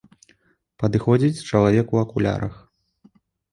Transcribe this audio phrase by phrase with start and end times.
[0.83, 2.59] Падыходзіць чалавек у акулярах.